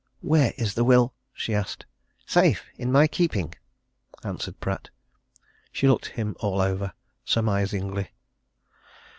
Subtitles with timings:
[0.21, 1.85] "Where is the will!" she asked.
[2.25, 2.65] "Safe!
[2.75, 3.53] In my keeping,"
[4.23, 4.89] answered Pratt.
[5.71, 6.93] She looked him all over
[7.23, 8.09] surmisingly.